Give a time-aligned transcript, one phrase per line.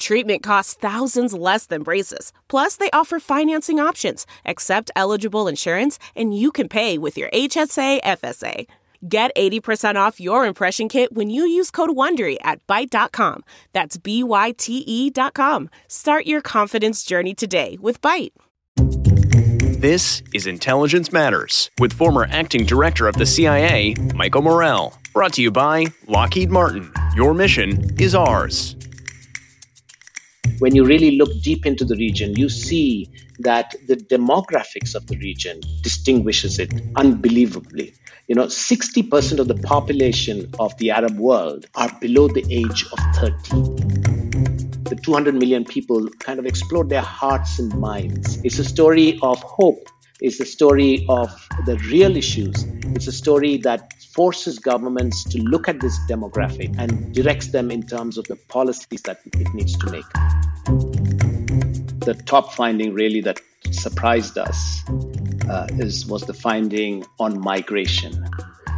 [0.00, 2.32] Treatment costs thousands less than braces.
[2.48, 8.00] Plus, they offer financing options, accept eligible insurance, and you can pay with your HSA
[8.02, 8.66] FSA.
[9.06, 13.44] Get 80% off your impression kit when you use code WONDERY at Byte.com.
[13.72, 15.68] That's B-Y-T-E dot com.
[15.86, 18.32] Start your confidence journey today with Byte.
[19.80, 24.94] This is Intelligence Matters with former acting director of the CIA, Michael Morell.
[25.12, 26.92] Brought to you by Lockheed Martin.
[27.16, 28.76] Your mission is ours
[30.60, 35.16] when you really look deep into the region, you see that the demographics of the
[35.16, 37.94] region distinguishes it unbelievably.
[38.28, 42.98] You know, 60% of the population of the Arab world are below the age of
[43.16, 43.30] 30.
[44.90, 48.38] The 200 million people kind of explore their hearts and minds.
[48.44, 49.88] It's a story of hope.
[50.22, 51.30] It's a story of
[51.64, 52.64] the real issues.
[52.94, 57.84] It's a story that forces governments to look at this demographic and directs them in
[57.84, 60.04] terms of the policies that it needs to make.
[62.00, 64.82] The top finding really that surprised us
[65.48, 68.12] uh, is was the finding on migration.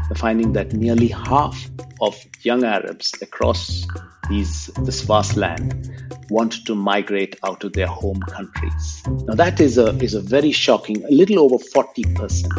[0.08, 1.68] The finding that nearly half
[2.00, 3.86] of young Arabs across
[4.32, 5.90] these this vast land
[6.30, 9.02] want to migrate out of their home countries.
[9.26, 12.52] Now that is a is a very shocking, a little over 40 percent.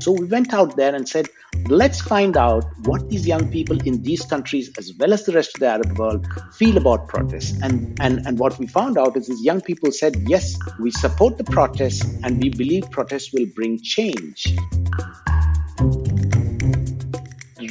[0.00, 1.28] So we went out there and said,
[1.68, 5.54] let's find out what these young people in these countries, as well as the rest
[5.54, 7.60] of the Arab world, feel about protests.
[7.62, 11.36] And, and, and what we found out is these young people said, yes, we support
[11.36, 14.56] the protests and we believe protests will bring change.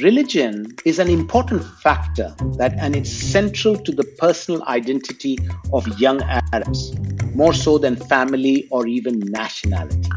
[0.02, 5.38] Religion is an important factor that and it's central to the personal identity
[5.72, 6.94] of young Arabs,
[7.34, 10.08] more so than family or even nationality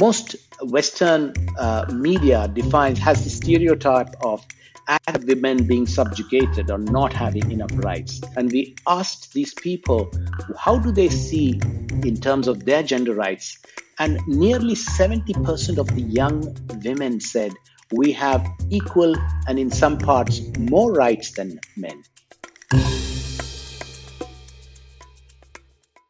[0.00, 4.44] most Western uh, media defines has the stereotype of
[4.88, 8.20] Arab women being subjugated or not having enough rights.
[8.36, 10.10] And we asked these people,
[10.58, 11.60] how do they see
[12.02, 13.58] in terms of their gender rights?
[14.00, 17.52] And nearly 70% of the young women said,
[17.92, 19.14] we have equal
[19.46, 22.02] and in some parts more rights than men.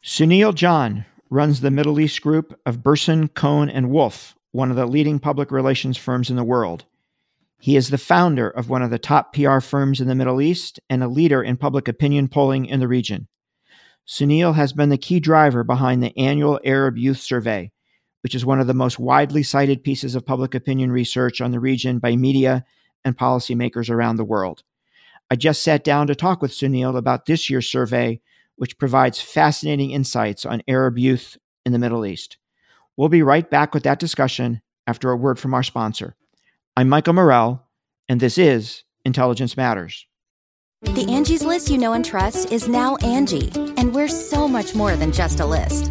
[0.04, 4.86] Sunil John runs the Middle East group of Burson, Cohn, and Wolfe, one of the
[4.86, 6.84] leading public relations firms in the world.
[7.58, 10.78] He is the founder of one of the top PR firms in the Middle East
[10.88, 13.26] and a leader in public opinion polling in the region.
[14.06, 17.72] Sunil has been the key driver behind the annual Arab Youth Survey,
[18.22, 21.60] which is one of the most widely cited pieces of public opinion research on the
[21.60, 22.64] region by media
[23.04, 24.62] and policymakers around the world.
[25.30, 28.20] I just sat down to talk with Sunil about this year's survey
[28.60, 32.36] which provides fascinating insights on Arab youth in the Middle East.
[32.94, 36.14] We'll be right back with that discussion after a word from our sponsor.
[36.76, 37.66] I'm Michael Morell,
[38.06, 40.06] and this is Intelligence Matters.
[40.82, 44.94] The Angie's list you know and trust is now Angi, and we're so much more
[44.94, 45.90] than just a list.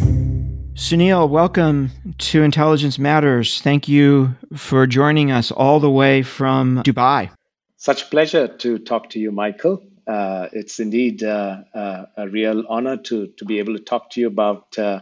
[0.81, 3.61] Sunil, welcome to Intelligence Matters.
[3.61, 7.29] Thank you for joining us all the way from Dubai.
[7.77, 12.97] Such pleasure to talk to you, Michael uh, it's indeed uh, uh, a real honor
[12.97, 15.01] to, to be able to talk to you about uh,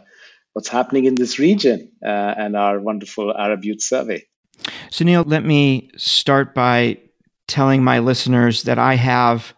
[0.52, 4.24] what's happening in this region uh, and our wonderful Arab Youth Survey.
[4.90, 6.98] Sunil, let me start by
[7.48, 9.54] telling my listeners that I have,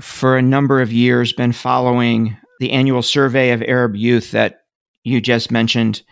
[0.00, 4.57] for a number of years, been following the annual survey of Arab youth that
[5.08, 6.02] you just mentioned.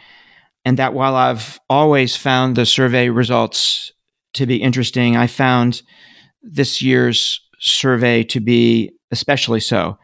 [0.65, 3.93] And that while I've always found the survey results
[4.35, 5.83] to be interesting, I found
[6.43, 9.99] this year's survey to be especially so.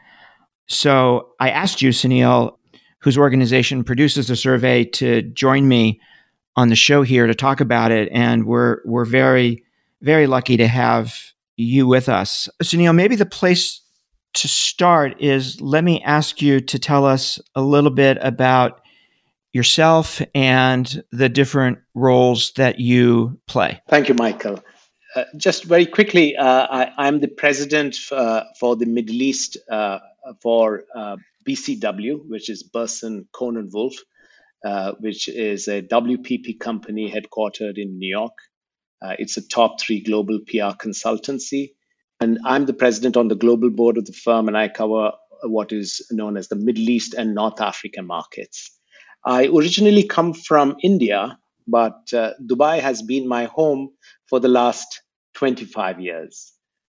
[0.69, 2.56] So I asked you, Sunil,
[3.00, 6.00] whose organization produces the survey, to join me
[6.55, 8.09] on the show here to talk about it.
[8.12, 9.65] And we're we're very,
[10.00, 11.19] very lucky to have
[11.56, 12.49] you with us.
[12.62, 13.81] Sunil, maybe the place
[14.35, 18.81] to start is let me ask you to tell us a little bit about
[19.52, 23.81] yourself and the different roles that you play.
[23.88, 24.62] Thank you, Michael.
[25.14, 29.99] Uh, just very quickly, uh, I, am the president uh, for the Middle East uh,
[30.40, 31.16] for uh,
[31.46, 34.02] BCW, which is Burson Cohn Wolfe,
[34.64, 38.38] uh, which is a WPP company headquartered in New York.
[39.19, 41.72] it's a top three global PR consultancy.
[42.20, 45.12] And I'm the president on the global board of the firm, and I cover
[45.43, 48.78] what is known as the Middle East and North Africa markets.
[49.24, 51.38] I originally come from India,
[51.69, 53.90] but uh, Dubai has been my home
[54.28, 55.02] for the last
[55.36, 56.52] 25 years.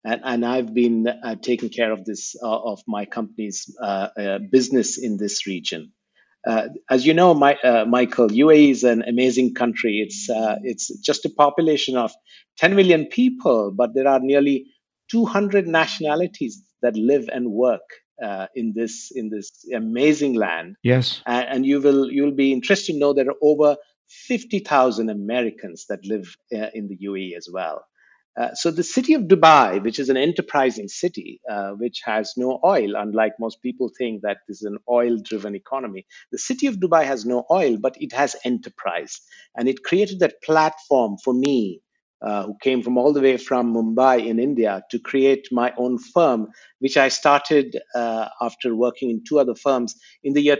[0.05, 4.39] And, and I've been uh, taking care of this, uh, of my company's uh, uh,
[4.51, 5.93] business in this region.
[6.47, 9.99] Uh, as you know, my, Michael, UAE is an amazing country.
[10.05, 10.27] It's,
[10.63, 12.11] it's just a population of
[12.59, 14.67] 10 million people, but there are nearly
[15.11, 17.81] 200 nationalities that live and work
[18.21, 20.75] uh, in this in this amazing land.
[20.83, 23.77] Yes, and, and, you will you will be interested to know there are over
[24.09, 27.85] fifty thousand Americans that live uh, in the UAE as well.
[28.35, 32.59] Uh, so the city of Dubai, which is an enterprising city, uh, which has no
[32.65, 37.05] oil, unlike most people think that this is an oil-driven economy, the city of Dubai
[37.05, 39.21] has no oil, but it has enterprise,
[39.55, 41.81] and it created that platform for me
[42.23, 45.97] uh, who came from all the way from Mumbai in India to create my own
[45.97, 46.47] firm,
[46.79, 50.57] which I started uh, after working in two other firms in the year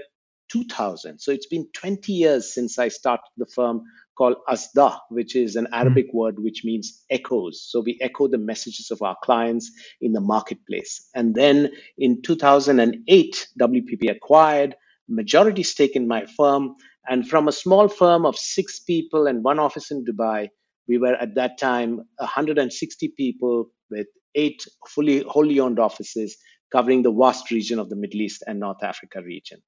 [0.52, 1.20] 2000.
[1.20, 3.84] So it's been 20 years since I started the firm
[4.16, 6.14] called ASDA'A, which is an Arabic mm.
[6.14, 7.66] word which means echoes.
[7.68, 9.72] So we echo the messages of our clients
[10.02, 11.10] in the marketplace.
[11.16, 14.76] And then in 2008, WPP acquired
[15.08, 16.76] majority stake in my firm.
[17.08, 20.50] And from a small firm of six people and one office in Dubai,
[20.88, 26.38] we were at that time 160 people with eight fully wholly owned offices
[26.72, 29.62] covering the vast region of the Middle East and North Africa region.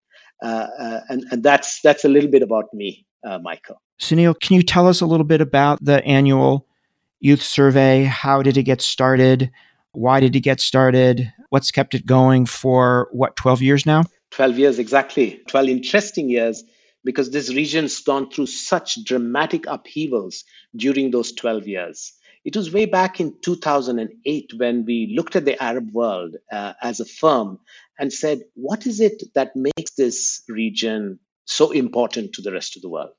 [0.43, 3.81] Uh, uh, and, and that's that's a little bit about me, uh, Michael.
[4.01, 6.67] Sunil, can you tell us a little bit about the annual
[7.19, 8.03] youth survey?
[8.03, 9.51] How did it get started?
[9.93, 11.31] Why did it get started?
[11.49, 14.03] What's kept it going for what 12 years now?
[14.31, 15.41] 12 years exactly.
[15.47, 16.63] 12 interesting years
[17.05, 20.43] because this region's gone through such dramatic upheavals
[20.75, 22.13] during those 12 years.
[22.43, 26.99] It was way back in 2008 when we looked at the Arab world uh, as
[26.99, 27.59] a firm
[27.97, 32.81] and said, what is it that makes this region so important to the rest of
[32.81, 33.13] the world?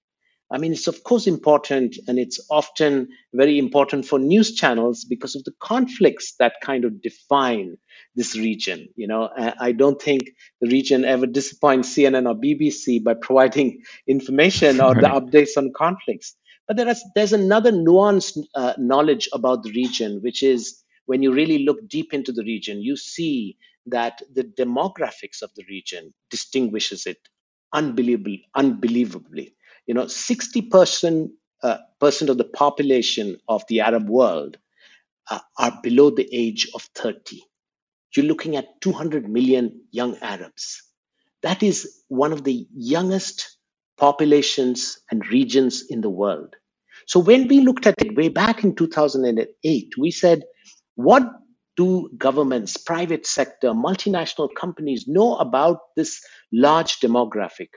[0.50, 5.34] I mean, it's of course important, and it's often very important for news channels because
[5.34, 7.78] of the conflicts that kind of define
[8.14, 8.88] this region.
[8.94, 14.80] You know, I don't think the region ever disappoints CNN or BBC by providing information
[14.80, 15.02] or right.
[15.02, 16.36] the updates on conflicts.
[16.68, 21.32] But there is, there's another nuanced uh, knowledge about the region, which is when you
[21.32, 27.06] really look deep into the region, you see that the demographics of the region distinguishes
[27.06, 27.18] it
[27.72, 29.55] unbelievably, unbelievably
[29.86, 31.30] you know 60 percent
[31.62, 34.58] uh, percent of the population of the arab world
[35.30, 37.42] uh, are below the age of 30
[38.16, 40.82] you're looking at 200 million young arabs.
[41.42, 43.56] That is one of the youngest
[43.98, 46.54] populations and regions in the world.
[47.06, 50.42] So when we looked at it way back in 2008 we said
[50.96, 51.22] what
[51.76, 56.20] do governments private sector multinational companies know about this
[56.52, 57.68] large demographic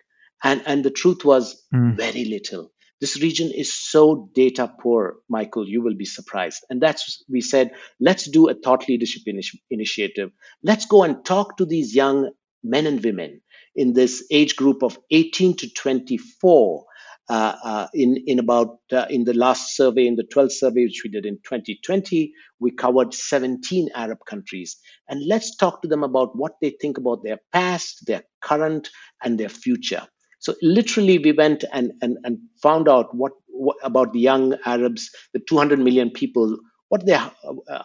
[0.44, 1.96] and and the truth was mm.
[1.96, 2.72] very little.
[3.02, 6.66] This region is so data poor michael you will be surprised.
[6.70, 10.32] And that's we said let's do a thought leadership initi- initiative.
[10.64, 12.32] Let's go and talk to these young
[12.64, 13.42] men and women
[13.76, 16.86] in this age group of 18 to 24
[17.30, 21.02] uh, uh, in in about uh, in the last survey in the 12th survey which
[21.04, 24.78] we did in 2020 we covered 17 arab countries.
[25.08, 28.90] And let's talk to them about what they think about their past their current
[29.24, 30.08] and their future
[30.40, 35.10] so literally, we went and, and, and found out what, what about the young Arabs,
[35.34, 37.30] the 200 million people, what they uh,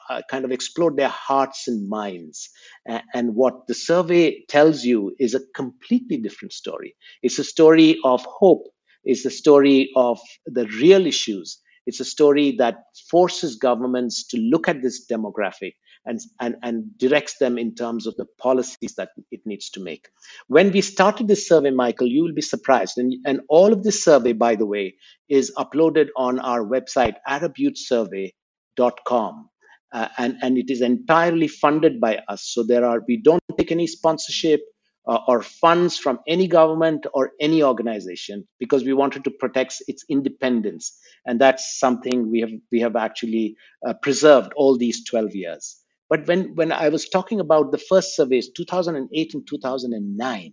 [0.09, 2.49] uh, kind of explored their hearts and minds.
[2.89, 6.95] Uh, and what the survey tells you is a completely different story.
[7.23, 8.67] It's a story of hope.
[9.05, 11.61] It's a story of the real issues.
[11.87, 12.77] It's a story that
[13.11, 15.75] forces governments to look at this demographic
[16.07, 20.09] and, and, and directs them in terms of the policies that it needs to make.
[20.49, 22.99] When we started this survey, Michael, you will be surprised.
[22.99, 24.97] And, and all of this survey, by the way,
[25.29, 29.49] is uploaded on our website, arabyouthsurvey.com.
[29.93, 32.43] Uh, and, and it is entirely funded by us.
[32.43, 34.61] So there are we don't take any sponsorship
[35.07, 40.05] uh, or funds from any government or any organization because we wanted to protect its
[40.09, 43.57] independence, and that's something we have we have actually
[43.87, 45.84] uh, preserved all these 12 years.
[46.09, 50.53] But when, when I was talking about the first surveys, 2008 and 2009,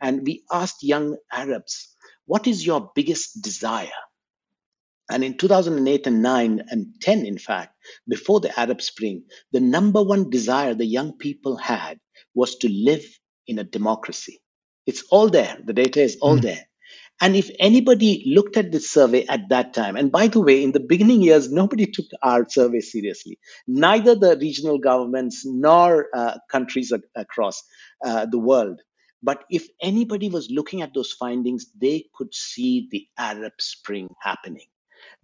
[0.00, 1.96] and we asked young Arabs,
[2.26, 3.88] what is your biggest desire?
[5.10, 7.76] And in 2008 and 9 and 10, in fact,
[8.08, 11.98] before the Arab Spring, the number one desire the young people had
[12.34, 13.04] was to live
[13.46, 14.40] in a democracy.
[14.86, 15.58] It's all there.
[15.62, 16.42] The data is all mm.
[16.42, 16.66] there.
[17.20, 20.72] And if anybody looked at this survey at that time, and by the way, in
[20.72, 26.92] the beginning years, nobody took our survey seriously, neither the regional governments nor uh, countries
[26.92, 27.62] ac- across
[28.04, 28.80] uh, the world.
[29.22, 34.66] But if anybody was looking at those findings, they could see the Arab Spring happening.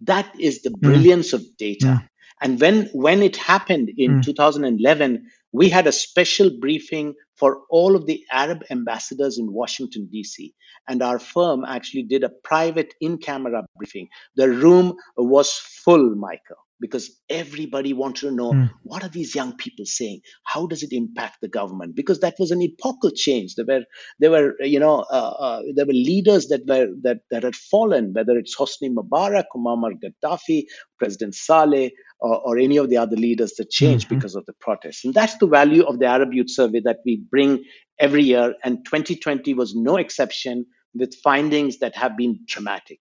[0.01, 0.79] That is the hmm.
[0.79, 1.33] brilliance mm.
[1.35, 1.85] of data.
[1.85, 2.07] Mm.
[2.41, 4.23] And when, when it happened in mm.
[4.23, 10.53] 2011, we had a special briefing for all of the Arab ambassadors in Washington, D.C.
[10.87, 14.07] And our firm actually did a private in camera briefing.
[14.35, 18.69] The room was full, Michael because everybody wanted to know mm.
[18.83, 22.51] what are these young people saying how does it impact the government because that was
[22.51, 23.83] an epochal change there were
[24.19, 28.11] there were you know uh, uh, there were leaders that were that that had fallen
[28.13, 30.63] whether it's Hosni Mubarak Muammar Gaddafi
[30.97, 34.15] President Saleh or, or, any of the other leaders that changed mm-hmm.
[34.15, 37.23] because of the protests and that's the value of the Arab Youth Survey that we
[37.29, 37.63] bring
[37.99, 42.99] every year and 2020 was no exception with findings that have been dramatic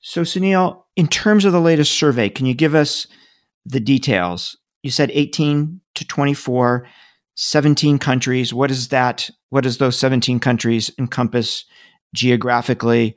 [0.00, 3.06] so, Sunil, in terms of the latest survey, can you give us
[3.66, 4.56] the details?
[4.82, 6.88] You said 18 to 24,
[7.36, 8.54] 17 countries.
[8.54, 9.28] What is that?
[9.50, 11.66] What does those 17 countries encompass
[12.14, 13.14] geographically?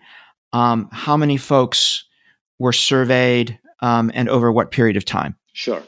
[0.51, 2.03] Um, how many folks
[2.59, 5.35] were surveyed um, and over what period of time?
[5.51, 5.83] Sure.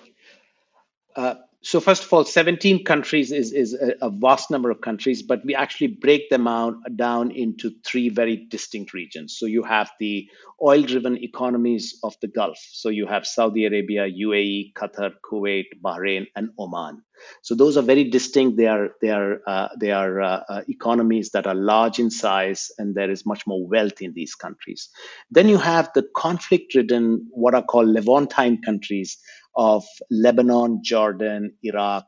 [1.15, 5.23] Uh, so first of all, 17 countries is, is a, a, vast number of countries,
[5.23, 9.35] but we actually break them out down into three very distinct regions.
[9.39, 10.29] So you have the
[10.61, 12.59] oil-driven economies of the Gulf.
[12.71, 17.01] So you have Saudi Arabia, UAE, Qatar, Kuwait, Bahrain, and Oman.
[17.41, 18.57] So those are very distinct.
[18.57, 22.71] They are they are uh, they are uh, uh, economies that are large in size,
[22.77, 24.89] and there is much more wealth in these countries.
[25.31, 29.17] Then you have the conflict-ridden, what are called Levantine countries
[29.55, 32.05] of Lebanon, Jordan, Iraq,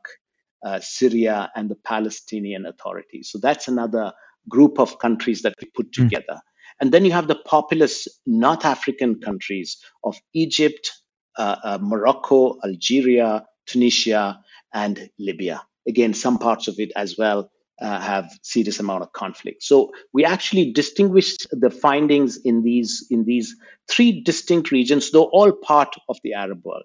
[0.64, 3.22] uh, Syria, and the Palestinian Authority.
[3.22, 4.12] So that's another
[4.48, 6.04] group of countries that we put hmm.
[6.04, 6.34] together.
[6.34, 6.40] Mm.
[6.80, 10.90] And then you have the populous North African countries of Egypt,
[11.36, 14.40] uh, uh, Morocco, Algeria, Tunisia,
[14.72, 15.62] and Libya.
[15.86, 17.50] Again, some parts of it as well
[17.80, 19.62] uh, have serious amount of conflict.
[19.62, 23.56] So we actually distinguished the findings in these in these
[23.88, 26.84] three distinct regions, though all part of the Arab world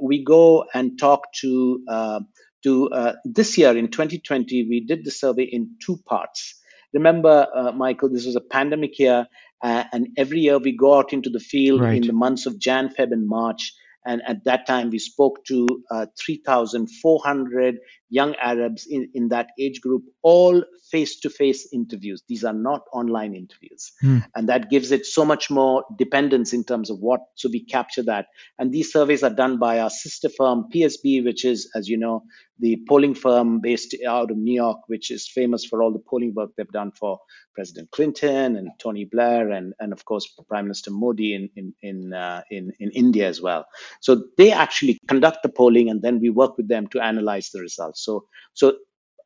[0.00, 2.20] we go and talk to uh,
[2.62, 6.60] to uh, this year in 2020 we did the survey in two parts
[6.92, 9.26] remember uh, michael this was a pandemic year
[9.62, 11.96] uh, and every year we go out into the field right.
[11.96, 13.72] in the months of jan feb and march
[14.06, 17.78] and at that time, we spoke to uh, 3,400
[18.10, 22.22] young Arabs in, in that age group, all face to face interviews.
[22.28, 23.92] These are not online interviews.
[24.02, 24.24] Mm.
[24.34, 27.20] And that gives it so much more dependence in terms of what.
[27.34, 28.26] So we capture that.
[28.58, 32.22] And these surveys are done by our sister firm, PSB, which is, as you know,
[32.58, 36.32] the polling firm based out of New York, which is famous for all the polling
[36.34, 37.18] work they've done for
[37.54, 42.12] President Clinton and Tony Blair, and, and of course Prime Minister Modi in in in,
[42.12, 43.64] uh, in in India as well.
[44.00, 47.60] So they actually conduct the polling, and then we work with them to analyze the
[47.60, 47.93] results.
[47.96, 48.78] So so,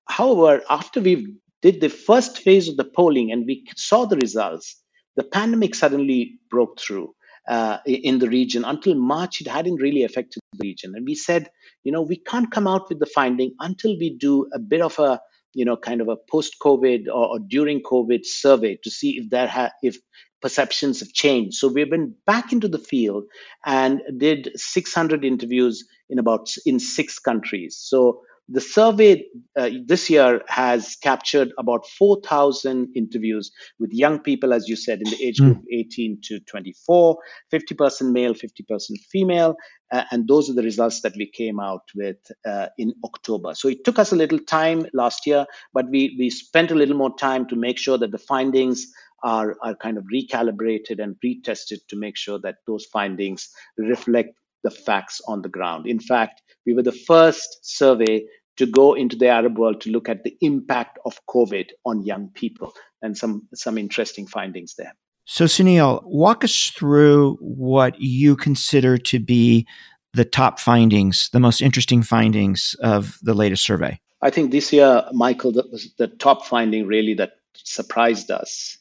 [0.09, 4.83] however, after we did the first phase of the polling and we saw the results,
[5.17, 7.15] the pandemic suddenly broke through.
[7.49, 10.93] Uh, in the region until March, it hadn't really affected the region.
[10.95, 11.49] And we said,
[11.83, 14.99] you know, we can't come out with the finding until we do a bit of
[14.99, 15.19] a,
[15.55, 19.47] you know, kind of a post-COVID or, or during COVID survey to see if there
[19.47, 19.97] ha- if
[20.43, 21.57] perceptions have changed.
[21.57, 23.25] So we've been back into the field
[23.65, 27.79] and did 600 interviews in about in six countries.
[27.81, 29.25] So the survey
[29.57, 35.11] uh, this year has captured about 4,000 interviews with young people, as you said, in
[35.11, 35.65] the age group mm.
[35.71, 37.19] 18 to 24,
[37.53, 39.55] 50% male, 50% female.
[39.93, 43.55] Uh, and those are the results that we came out with uh, in October.
[43.55, 46.97] So it took us a little time last year, but we, we spent a little
[46.97, 48.87] more time to make sure that the findings
[49.23, 54.31] are, are kind of recalibrated and retested to make sure that those findings reflect
[54.65, 55.87] the facts on the ground.
[55.87, 58.25] In fact, we were the first survey
[58.59, 62.29] to go into the Arab world to look at the impact of COVID on young
[62.35, 62.73] people
[63.03, 64.95] and some, some interesting findings there.
[65.25, 69.67] So, Sunil, walk us through what you consider to be
[70.15, 74.01] the top findings, the most interesting findings of the latest survey.
[74.23, 78.79] I think this year, Michael, that was the top finding really that surprised us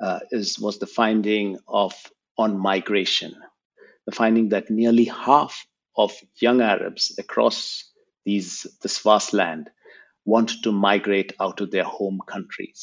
[0.00, 1.94] uh, is was the finding of
[2.36, 3.34] on migration,
[4.06, 7.87] the finding that nearly half of young Arabs across
[8.28, 9.70] these this vast land
[10.24, 12.82] want to migrate out of their home countries.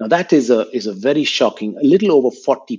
[0.00, 2.78] Now that is a is a very shocking, a little over 40%.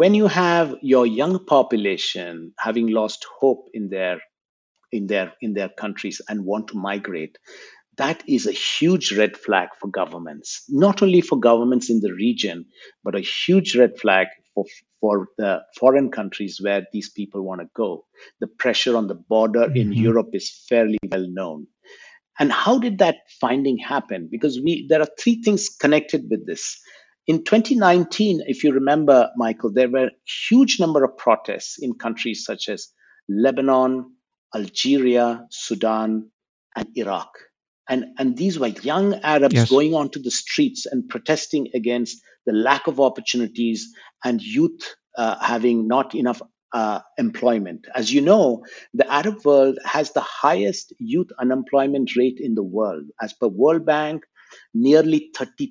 [0.00, 4.16] When you have your young population having lost hope in their
[4.90, 7.38] in their in their countries and want to migrate,
[7.96, 12.66] that is a huge red flag for governments, not only for governments in the region,
[13.04, 14.64] but a huge red flag for,
[15.00, 18.04] for the foreign countries where these people want to go.
[18.40, 19.76] The pressure on the border mm-hmm.
[19.76, 21.66] in Europe is fairly well known.
[22.38, 24.28] And how did that finding happen?
[24.30, 26.78] Because we there are three things connected with this.
[27.26, 30.10] In 2019, if you remember, Michael, there were a
[30.48, 32.88] huge number of protests in countries such as
[33.28, 34.14] Lebanon,
[34.54, 36.30] Algeria, Sudan,
[36.74, 37.30] and Iraq
[37.90, 39.68] and and these were young Arabs yes.
[39.68, 43.92] going onto the streets and protesting against the lack of opportunities
[44.24, 46.42] and youth uh, having not enough
[46.72, 47.86] uh, employment.
[47.94, 48.64] As you know,
[48.94, 53.86] the Arab world has the highest youth unemployment rate in the world, as per World
[53.86, 54.24] Bank,
[54.74, 55.70] nearly 30%.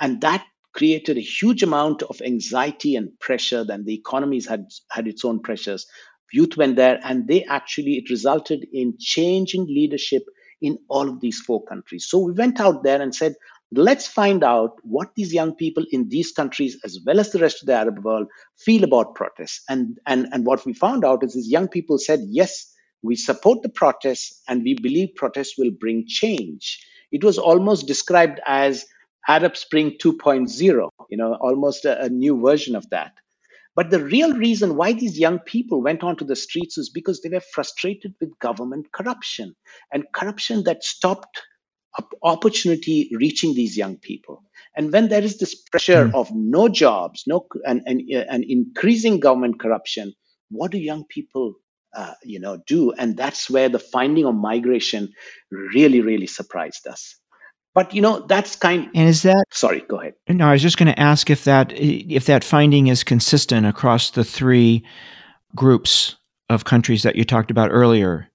[0.00, 3.64] And that created a huge amount of anxiety and pressure.
[3.64, 5.86] Then the economies had had its own pressures.
[6.32, 10.22] Youth went there, and they actually it resulted in change in leadership
[10.60, 12.06] in all of these four countries.
[12.08, 13.34] So we went out there and said,
[13.72, 17.62] let's find out what these young people in these countries, as well as the rest
[17.62, 19.62] of the Arab world, feel about protests.
[19.68, 22.72] And, and, and what we found out is these young people said, yes,
[23.02, 26.84] we support the protests and we believe protests will bring change.
[27.12, 28.86] It was almost described as
[29.28, 33.12] Arab Spring 2.0, you know, almost a, a new version of that.
[33.76, 37.28] But the real reason why these young people went onto the streets is because they
[37.28, 39.54] were frustrated with government corruption
[39.92, 41.40] and corruption that stopped
[42.22, 44.42] opportunity reaching these young people.
[44.76, 46.14] And when there is this pressure mm.
[46.14, 50.12] of no jobs, no and, and, and increasing government corruption,
[50.50, 51.54] what do young people
[51.96, 52.92] uh, you know do?
[52.92, 55.10] And that's where the finding of migration
[55.50, 57.16] really, really surprised us.
[57.74, 58.88] But you know, that's kind.
[58.94, 59.44] And is that?
[59.50, 60.14] Sorry, go ahead.
[60.28, 64.10] No, I was just going to ask if that if that finding is consistent across
[64.10, 64.84] the three
[65.54, 66.16] groups
[66.48, 68.28] of countries that you talked about earlier.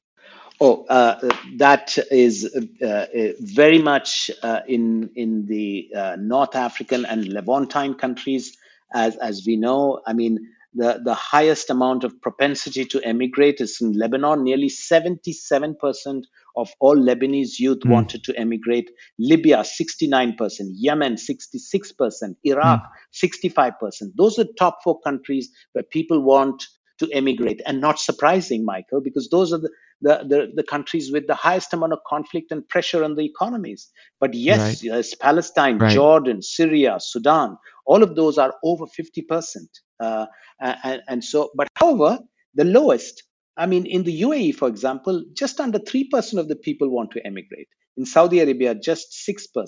[0.66, 1.20] Oh, uh,
[1.58, 2.50] that is
[2.82, 3.06] uh, uh,
[3.42, 8.56] very much uh, in in the uh, North African and Levantine countries,
[8.94, 10.00] as as we know.
[10.08, 10.40] I mean,
[10.74, 14.46] the, the highest amount of propensity to emigrate is in Lebanon.
[14.46, 16.24] Nearly 77%
[16.56, 17.90] of all Lebanese youth mm.
[17.90, 18.90] wanted to emigrate.
[19.20, 20.36] Libya, 69%.
[20.76, 22.36] Yemen, 66%.
[22.46, 23.44] Iraq, mm.
[23.52, 24.12] 65%.
[24.16, 26.68] Those are the top four countries where people want
[27.00, 27.62] to emigrate.
[27.66, 29.70] And not surprising, Michael, because those are the,
[30.04, 33.90] the, the, the countries with the highest amount of conflict and pressure on the economies.
[34.20, 34.84] But yes, right.
[34.84, 35.94] yes Palestine, right.
[35.94, 39.58] Jordan, Syria, Sudan, all of those are over 50%.
[40.00, 40.26] Uh,
[40.60, 42.20] and, and so, but however,
[42.54, 43.24] the lowest,
[43.58, 47.26] I mean, in the UAE, for example, just under 3% of the people want to
[47.26, 47.70] emigrate.
[47.96, 49.66] In Saudi Arabia, just 6%.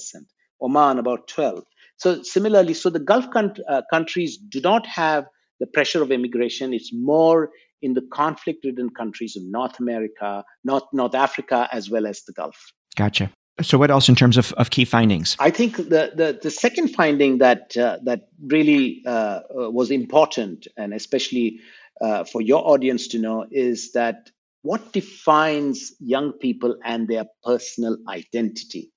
[0.62, 1.64] Oman, about 12.
[1.98, 5.26] So similarly, so the Gulf uh, countries do not have
[5.60, 6.74] the pressure of immigration.
[6.74, 12.24] It's more in the conflict-ridden countries of North America, North North Africa, as well as
[12.24, 12.72] the Gulf.
[12.96, 13.32] Gotcha.
[13.62, 15.38] So, what else in terms of, of key findings?
[15.40, 20.68] I think the, the, the second finding that uh, that really uh, uh, was important,
[20.76, 21.60] and especially
[22.02, 24.30] uh, for your audience to know, is that
[24.62, 28.92] what defines young people and their personal identity.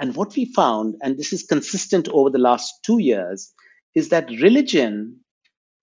[0.00, 3.52] And what we found, and this is consistent over the last two years,
[3.94, 5.20] is that religion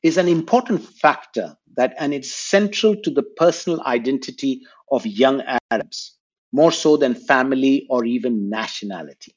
[0.02, 4.62] is an important factor that, and it's central to the personal identity
[4.92, 6.18] of young Arabs
[6.52, 9.36] more so than family or even nationality.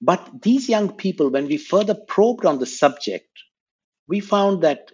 [0.00, 3.28] But these young people, when we further probed on the subject,
[4.06, 4.92] we found that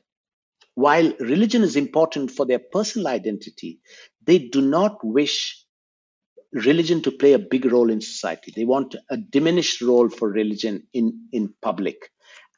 [0.74, 3.81] while religion is important for their personal identity,
[4.24, 5.64] they do not wish
[6.53, 8.53] religion to play a big role in society.
[8.55, 11.96] They want a diminished role for religion in, in public.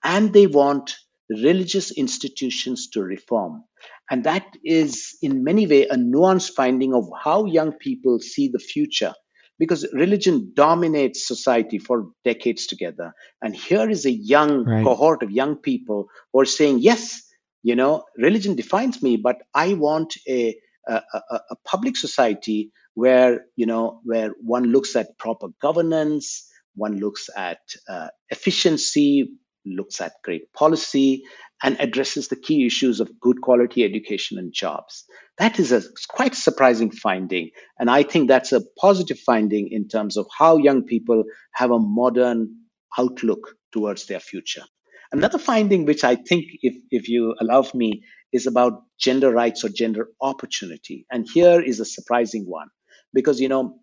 [0.04, 0.94] And they want
[1.30, 3.64] religious institutions to reform.
[4.10, 8.58] And that is, in many ways, a nuanced finding of how young people see the
[8.58, 9.14] future.
[9.62, 13.12] because religion dominates society for decades together.
[13.40, 14.84] And here is a young right.
[14.84, 17.22] cohort of young people who are saying, yes,
[17.62, 20.56] you know, religion defines me, but I want a,
[20.88, 26.98] a, a, a public society where, you know, where one looks at proper governance, one
[26.98, 29.30] looks at uh, efficiency,
[29.64, 31.24] looks at great policy,
[31.62, 35.04] and addresses the key issues of good quality education and jobs.
[35.38, 37.50] That is a quite surprising finding.
[37.78, 41.78] And I think that's a positive finding in terms of how young people have a
[41.78, 42.56] modern
[42.98, 44.64] outlook towards their future.
[45.12, 49.68] Another finding, which I think, if, if you allow me, is about gender rights or
[49.68, 51.06] gender opportunity.
[51.10, 52.68] And here is a surprising one
[53.12, 53.78] because, you know,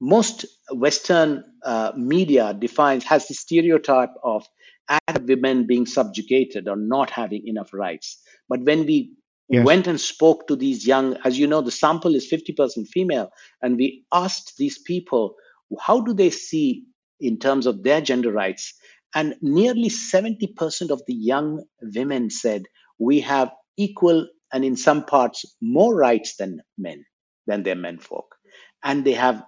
[0.00, 4.46] most Western uh, media defines, has the stereotype of
[4.90, 8.20] Arab women being subjugated or not having enough rights.
[8.48, 9.12] But when we
[9.48, 9.64] yes.
[9.64, 13.30] went and spoke to these young, as you know, the sample is 50% female,
[13.62, 15.34] and we asked these people,
[15.78, 16.84] how do they see
[17.20, 18.74] in terms of their gender rights?
[19.14, 22.64] And nearly 70% of the young women said,
[22.98, 27.04] we have equal and in some parts more rights than men,
[27.46, 28.34] than their menfolk.
[28.82, 29.42] And they have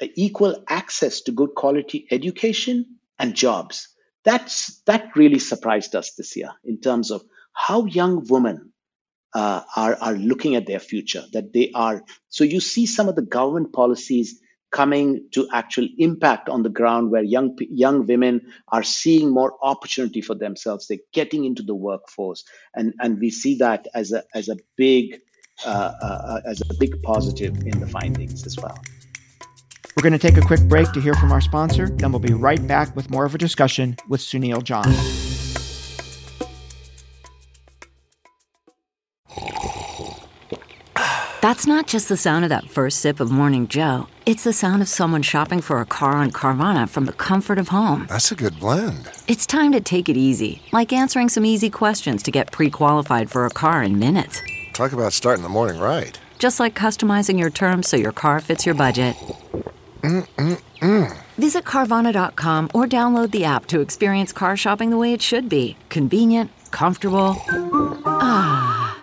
[0.00, 3.88] uh, equal access to good quality education and jobs.
[4.26, 8.72] That's that really surprised us this year in terms of how young women
[9.32, 11.22] uh, are are looking at their future.
[11.32, 14.40] That they are so you see some of the government policies
[14.72, 20.20] coming to actual impact on the ground where young young women are seeing more opportunity
[20.20, 24.48] for themselves they're getting into the workforce and and we see that as a as
[24.48, 25.20] a big
[25.64, 28.78] uh, uh, as a big positive in the findings as well
[29.96, 32.34] we're going to take a quick break to hear from our sponsor, then we'll be
[32.34, 34.84] right back with more of a discussion with Sunil John.
[41.40, 44.06] That's not just the sound of that first sip of Morning Joe.
[44.26, 47.68] It's the sound of someone shopping for a car on Carvana from the comfort of
[47.68, 48.06] home.
[48.10, 49.08] That's a good blend.
[49.28, 53.30] It's time to take it easy, like answering some easy questions to get pre qualified
[53.30, 54.42] for a car in minutes.
[54.74, 56.20] Talk about starting the morning right.
[56.38, 59.16] Just like customizing your terms so your car fits your budget.
[60.06, 61.16] Mm-mm-mm.
[61.36, 65.76] Visit Carvana.com or download the app to experience car shopping the way it should be
[65.88, 67.36] convenient, comfortable.
[68.06, 69.02] Ah.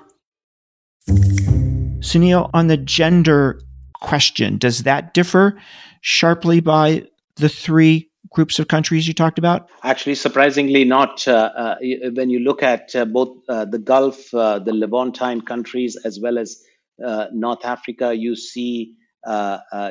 [1.99, 3.59] Sunil, on the gender
[3.95, 5.59] question, does that differ
[6.01, 9.69] sharply by the three groups of countries you talked about?
[9.83, 11.27] Actually, surprisingly, not.
[11.27, 11.75] Uh, uh,
[12.13, 16.37] when you look at uh, both uh, the Gulf, uh, the Levantine countries, as well
[16.37, 16.63] as
[17.05, 18.93] uh, North Africa, you see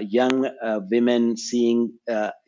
[0.02, 1.92] young uh, women seeing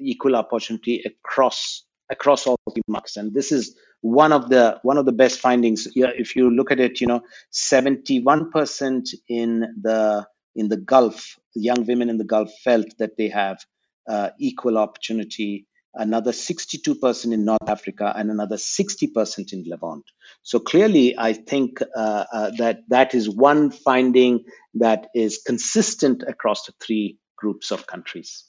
[0.01, 5.07] equal opportunity across across all the markets and this is one of the one of
[5.07, 5.88] the best findings.
[5.94, 12.11] If you look at it you know 71% in the in the gulf young women
[12.11, 13.59] in the gulf felt that they have
[14.09, 20.04] uh, equal opportunity another 62% in north africa and another 60% in levant
[20.42, 26.66] so clearly i think uh, uh, that that is one finding that is consistent across
[26.66, 28.44] the three groups of countries.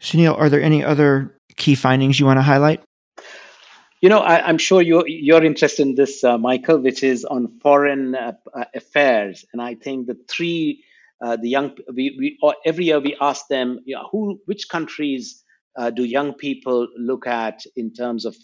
[0.00, 2.82] Sunil, are there any other key findings you want to highlight?
[4.00, 7.58] You know, I, am sure you're, you're interested in this, uh, Michael, which is on
[7.60, 9.44] foreign uh, uh affairs.
[9.52, 10.84] And I think the three,
[11.24, 15.43] uh, the young, we, we every year we ask them, you know, who, which countries
[15.76, 18.36] uh, do young people look at in terms of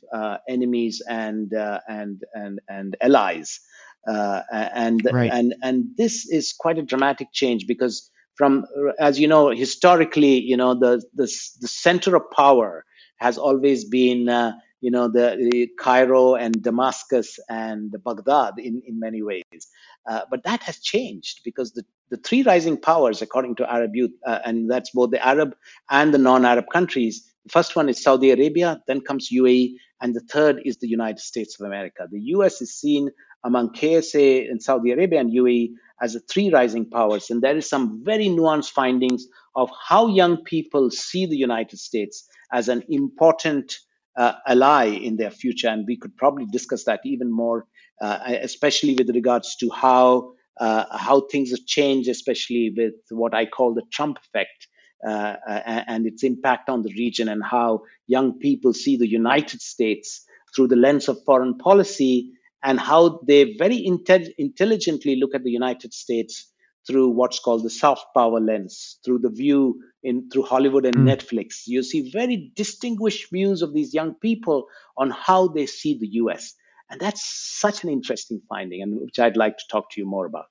[0.49, 1.53] enemies and
[1.88, 3.61] and and and allies?
[4.09, 5.31] Uh, and right.
[5.31, 8.64] and and this is quite a dramatic change because from
[8.99, 11.29] as you know historically you know the the,
[11.61, 12.85] the center of power
[13.16, 18.99] has always been uh, you know the, the, Cairo and Damascus and Baghdad in in
[18.99, 19.62] many ways
[20.09, 24.12] uh, but that has changed because the the three rising powers according to Arab Youth
[24.27, 25.55] uh, and that's both the Arab
[25.90, 30.21] and the non-Arab countries the first one is Saudi Arabia then comes UAE and the
[30.33, 33.11] third is the United States of America the US is seen
[33.45, 37.31] among KSA and Saudi Arabia and UAE as the three rising powers.
[37.31, 42.29] And there is some very nuanced findings of how young people see the United States
[42.53, 43.79] as an important
[44.16, 45.68] uh, ally in their future.
[45.68, 47.66] And we could probably discuss that even more,
[48.01, 53.46] uh, especially with regards to how uh, how things have changed, especially with what I
[53.46, 54.68] call the Trump effect.
[55.03, 60.27] Uh, and its impact on the region, and how young people see the United States
[60.55, 65.51] through the lens of foreign policy and how they very inte- intelligently look at the
[65.51, 66.49] United States
[66.87, 71.05] through what's called the soft power lens, through the view in through Hollywood and mm.
[71.05, 71.66] Netflix.
[71.66, 74.66] You see very distinguished views of these young people
[74.97, 76.55] on how they see the US.
[76.90, 77.25] And that's
[77.61, 80.47] such an interesting finding, and which I'd like to talk to you more about.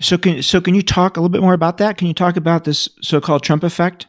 [0.00, 1.98] So, can so can you talk a little bit more about that?
[1.98, 4.06] Can you talk about this so-called Trump effect?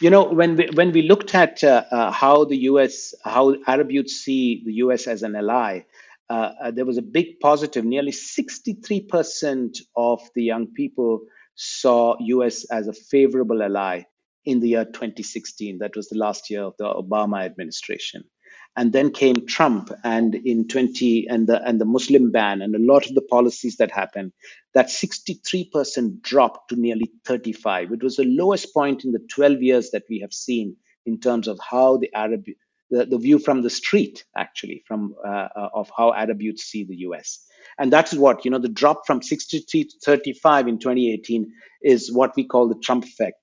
[0.00, 3.14] You know, when we when we looked at uh, uh, how the U.S.
[3.24, 5.06] how Arab youth see the U.S.
[5.06, 5.80] as an ally,
[6.28, 7.84] uh, uh, there was a big positive.
[7.84, 11.20] Nearly 63% of the young people
[11.54, 12.64] saw U.S.
[12.70, 14.02] as a favorable ally
[14.44, 15.78] in the year 2016.
[15.78, 18.24] That was the last year of the Obama administration
[18.76, 22.92] and then came Trump and in 20 and the and the Muslim ban and a
[22.92, 24.32] lot of the policies that happened,
[24.74, 27.92] that 63% dropped to nearly 35.
[27.92, 31.48] It was the lowest point in the 12 years that we have seen in terms
[31.48, 32.44] of how the Arab
[32.90, 36.84] the, the view from the street actually from uh, uh of how Arab youth see
[36.84, 37.46] the US.
[37.78, 42.34] And that's what, you know, the drop from 63 to 35 in 2018 is what
[42.36, 43.36] we call the Trump effect.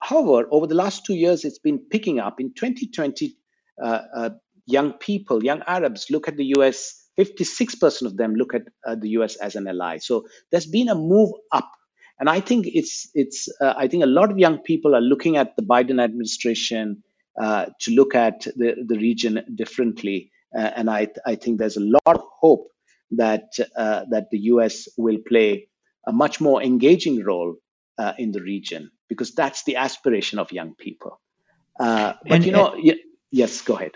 [0.00, 2.40] However, over the last two years, it's been picking up.
[2.40, 3.36] In 2020,
[3.80, 4.30] uh, uh,
[4.66, 9.10] young people, young Arabs look at the US, 56% of them look at uh, the
[9.10, 9.98] US as an ally.
[9.98, 11.70] So there's been a move up.
[12.18, 15.36] And I think it's, it's uh, I think a lot of young people are looking
[15.36, 17.02] at the Biden administration
[17.40, 20.30] uh, to look at the, the region differently.
[20.56, 22.68] Uh, and I, I think there's a lot of hope
[23.12, 25.68] that, uh, that the US will play
[26.06, 27.56] a much more engaging role
[27.98, 31.20] uh, in the region because that's the aspiration of young people.
[31.78, 32.96] but and, you know, and,
[33.30, 33.92] yes, go ahead.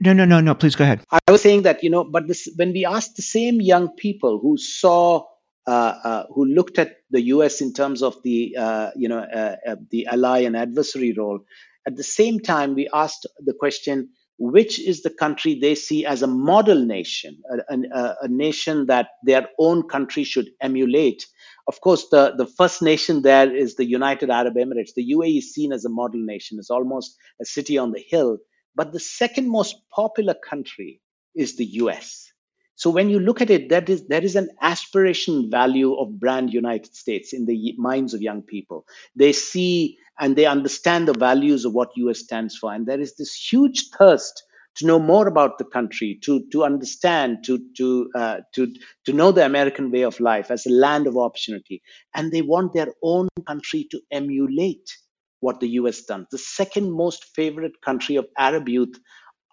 [0.00, 0.54] No, no, no, no.
[0.54, 1.02] Please go ahead.
[1.10, 4.38] I was saying that you know, but this, when we asked the same young people
[4.38, 5.24] who saw,
[5.66, 7.60] uh, uh, who looked at the U.S.
[7.60, 11.40] in terms of the, uh, you know, uh, uh, the ally and adversary role,
[11.86, 16.22] at the same time we asked the question, which is the country they see as
[16.22, 17.38] a model nation,
[17.70, 21.26] a, a, a nation that their own country should emulate.
[21.68, 24.94] Of course, the, the first nation there is the United Arab Emirates.
[24.96, 26.58] The UAE is seen as a model nation.
[26.58, 28.38] It's almost a city on the hill
[28.76, 31.02] but the second most popular country
[31.36, 32.29] is the US.
[32.80, 36.50] So when you look at it, that is there is an aspiration value of brand
[36.50, 38.86] United States in the minds of young people.
[39.14, 43.16] They see and they understand the values of what US stands for, and there is
[43.16, 44.42] this huge thirst
[44.76, 48.72] to know more about the country, to to understand, to to uh, to
[49.04, 51.82] to know the American way of life as a land of opportunity,
[52.14, 54.88] and they want their own country to emulate
[55.40, 56.26] what the US done.
[56.30, 58.96] The second most favorite country of Arab youth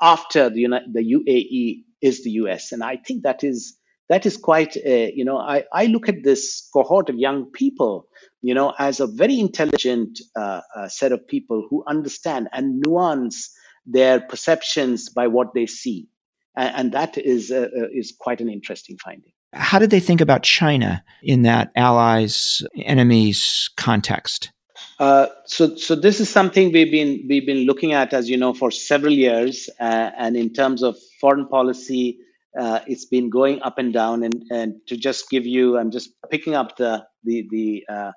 [0.02, 2.72] after the, the UAE is the US.
[2.72, 3.78] And I think that is
[4.10, 8.08] that is quite, uh, you know, I, I look at this cohort of young people,
[8.42, 13.52] you know, as a very intelligent uh, uh, set of people who understand and nuance
[13.86, 16.08] their perceptions by what they see.
[16.56, 19.32] And, and that is, uh, uh, is quite an interesting finding.
[19.54, 24.52] How did they think about China in that allies enemies context?
[25.00, 28.54] Uh, so, so this is something we've been we've been looking at, as you know,
[28.54, 29.70] for several years.
[29.80, 32.18] Uh, and in terms of foreign policy,
[32.60, 34.24] uh, it's been going up and down.
[34.24, 38.12] And, and to just give you, I'm just picking up the the the uh,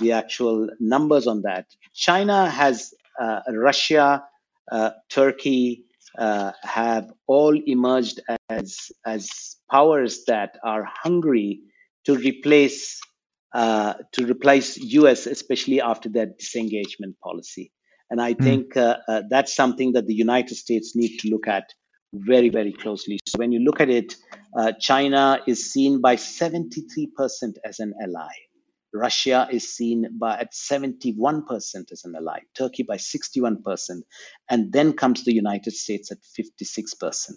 [0.00, 1.66] the actual numbers on that.
[1.94, 4.24] China has uh, Russia,
[5.10, 5.84] Turkey
[6.18, 11.60] have all emerged as as powers that are hungry
[12.06, 13.00] to replace
[13.54, 17.72] uh, to replace US, especially after their disengagement policy.
[18.10, 18.42] And I mm.
[18.42, 21.64] think uh, uh, that's something that the United States need to look at
[22.12, 23.18] very, very closely.
[23.26, 24.16] So when you look at it,
[24.58, 27.08] uh, China is seen by 73%
[27.64, 28.32] as an ally.
[28.92, 31.42] Russia is seen by at 71%
[31.90, 34.02] as an ally, Turkey by 61%,
[34.48, 37.32] and then comes the United States at 56%.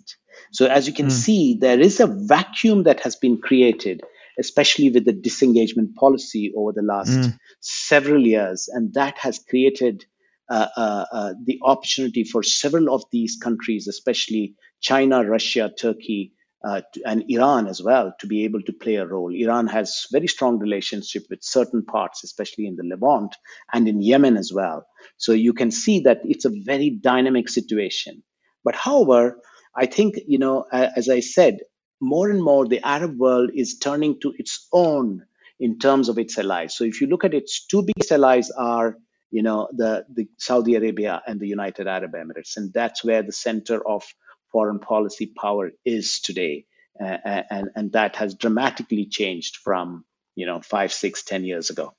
[0.51, 1.11] So as you can mm.
[1.11, 4.01] see, there is a vacuum that has been created
[4.39, 7.37] especially with the disengagement policy over the last mm.
[7.59, 8.69] several years.
[8.71, 10.05] And that has created
[10.49, 16.33] uh, uh, uh, the opportunity for several of these countries, especially China, Russia, Turkey,
[16.65, 19.33] uh, and Iran as well, to be able to play a role.
[19.33, 23.35] Iran has very strong relationship with certain parts, especially in the Levant
[23.73, 24.87] and in Yemen as well.
[25.17, 28.23] So you can see that it's a very dynamic situation.
[28.63, 29.39] But however,
[29.75, 31.59] I think you know, as I said,
[31.99, 35.25] more and more the Arab world is turning to its own
[35.59, 36.75] in terms of its allies.
[36.75, 38.97] So if you look at its two biggest allies are,
[39.31, 43.31] you know, the, the Saudi Arabia and the United Arab Emirates, and that's where the
[43.31, 44.03] center of
[44.51, 46.65] foreign policy power is today,
[46.99, 47.17] uh,
[47.49, 50.05] and and that has dramatically changed from
[50.35, 51.93] you know five, six, ten years ago.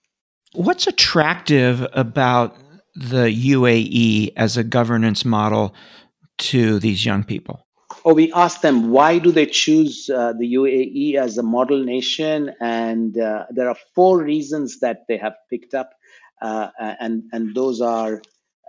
[0.55, 2.57] What's attractive about
[2.95, 5.75] the UAE as a governance model
[6.39, 7.68] to these young people?
[8.09, 12.51] Or we asked them why do they choose uh, the UAE as a model nation,
[12.59, 15.91] and uh, there are four reasons that they have picked up,
[16.41, 18.23] uh, and and those are,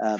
[0.03, 0.17] uh,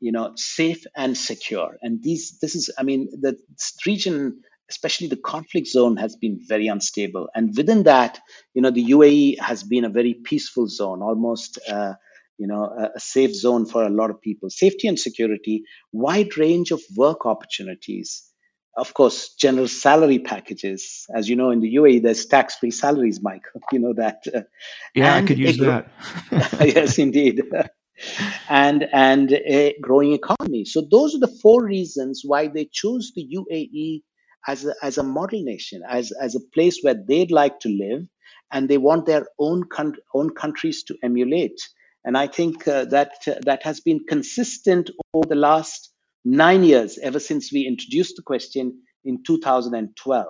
[0.00, 1.76] you know, safe and secure.
[1.82, 3.36] And these this is, I mean, the
[3.84, 8.20] region, especially the conflict zone, has been very unstable, and within that,
[8.54, 11.58] you know, the UAE has been a very peaceful zone, almost.
[11.68, 11.94] Uh,
[12.36, 14.50] you know, a, a safe zone for a lot of people.
[14.50, 15.62] Safety and security,
[15.92, 18.24] wide range of work opportunities.
[18.76, 21.06] Of course, general salary packages.
[21.14, 23.60] As you know, in the UAE, there's tax-free salaries, Michael.
[23.72, 24.22] You know that.
[24.32, 24.42] Uh,
[24.94, 25.88] yeah, I could use that.
[26.60, 27.42] yes, indeed.
[28.48, 30.64] and and a growing economy.
[30.64, 34.02] So those are the four reasons why they chose the UAE
[34.46, 38.06] as a, as a model nation, as, as a place where they'd like to live,
[38.52, 41.60] and they want their own con- own countries to emulate.
[42.04, 45.93] And I think uh, that uh, that has been consistent over the last
[46.24, 50.26] nine years, ever since we introduced the question in 2012.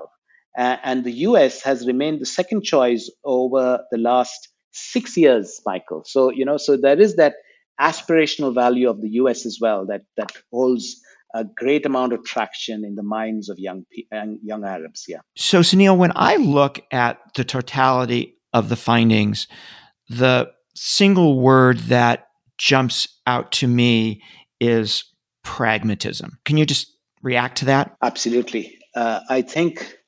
[0.56, 6.04] Uh, and the US has remained the second choice over the last six years, Michael.
[6.04, 7.34] So you know, so there is that
[7.80, 11.00] aspirational value of the US as well that that holds
[11.34, 15.04] a great amount of traction in the minds of young young Arabs.
[15.08, 15.18] Yeah.
[15.36, 19.48] So, Sunil, when I look at the totality of the findings,
[20.08, 24.22] the single word that jumps out to me
[24.60, 25.04] is
[25.44, 26.38] pragmatism.
[26.44, 27.96] Can you just react to that?
[28.02, 28.78] Absolutely.
[28.94, 29.98] Uh, I think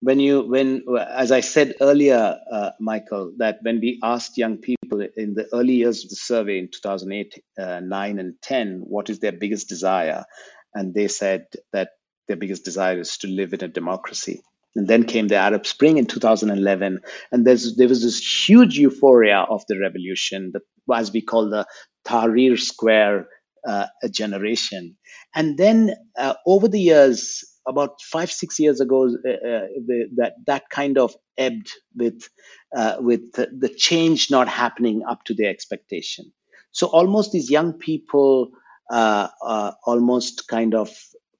[0.00, 5.00] when you when as i said earlier uh, michael that when we asked young people
[5.16, 9.20] in the early years of the survey in 2008 uh, 9 and 10 what is
[9.20, 10.26] their biggest desire
[10.74, 11.88] and they said that
[12.28, 14.42] their biggest desire is to live in a democracy.
[14.74, 17.00] And then came the Arab Spring in 2011,
[17.32, 20.52] and there's, there was this huge euphoria of the revolution,
[20.94, 21.66] as we call the
[22.06, 23.28] Tahrir Square
[23.66, 24.96] uh, generation.
[25.34, 30.34] And then uh, over the years, about five six years ago, uh, uh the, that
[30.46, 32.28] that kind of ebbed with
[32.76, 36.32] uh, with the, change not happening up to their expectation.
[36.70, 38.50] So almost these young people
[38.90, 40.90] almost kind of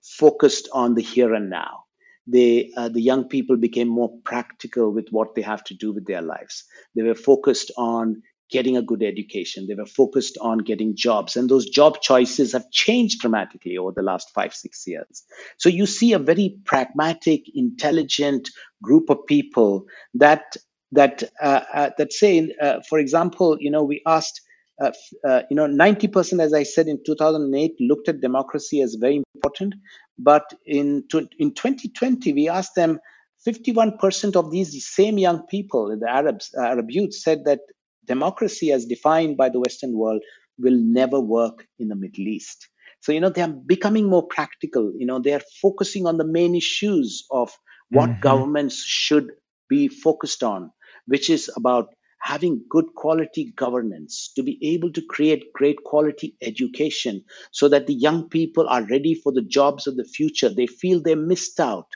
[0.03, 1.85] focused on the here and now.
[2.27, 6.07] They, uh, the young people became more practical with what they have to do with
[6.07, 6.65] their lives.
[6.97, 9.66] They were focused on getting a good education.
[9.66, 11.37] They were focused on getting jobs.
[11.37, 15.24] And those job choices have changed dramatically over the last five, six years.
[15.59, 18.50] So you see a very pragmatic, intelligent
[18.82, 20.56] group of people that
[20.92, 24.40] that uh, uh, that say, uh, for example, you know, we asked
[24.80, 24.92] uh,
[25.26, 29.74] uh, you know, 90%, as I said in 2008, looked at democracy as very important.
[30.18, 31.04] But in,
[31.38, 33.00] in 2020, we asked them,
[33.46, 37.61] 51% of these same young people, the Arabs, Arab youth, said that
[38.07, 40.23] democracy, as defined by the Western world,
[40.59, 42.69] will never work in the Middle East.
[43.01, 44.92] So, you know, they are becoming more practical.
[44.97, 47.53] You know, they are focusing on the main issues of
[47.90, 48.21] what mm-hmm.
[48.21, 49.33] governments should
[49.69, 50.71] be focused on,
[51.07, 51.88] which is about
[52.21, 57.95] having good quality governance, to be able to create great quality education so that the
[57.95, 60.49] young people are ready for the jobs of the future.
[60.49, 61.87] They feel they missed out.